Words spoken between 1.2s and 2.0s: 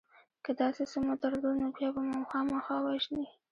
درلودل نو بیا